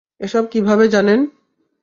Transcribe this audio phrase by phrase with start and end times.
[0.21, 1.19] এসব কীভাবে জানেন?